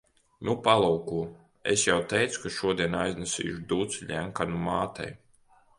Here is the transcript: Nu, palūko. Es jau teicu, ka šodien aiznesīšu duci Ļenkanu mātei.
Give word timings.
Nu, 0.47 0.53
palūko. 0.67 1.19
Es 1.73 1.83
jau 1.89 1.99
teicu, 2.15 2.41
ka 2.47 2.53
šodien 2.57 2.99
aiznesīšu 3.03 3.63
duci 3.75 4.13
Ļenkanu 4.13 4.65
mātei. 4.67 5.11